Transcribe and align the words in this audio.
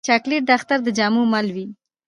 چاکلېټ 0.07 0.43
د 0.47 0.49
اختر 0.57 0.79
د 0.83 0.87
جامو 0.97 1.21
مل 1.31 1.47
وي. 1.55 1.67